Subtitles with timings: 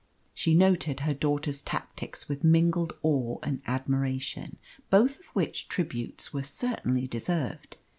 [0.33, 4.57] She noted her daughter's tactics with mingled awe and admiration,
[4.89, 7.77] both of which tributes were certainly deserved.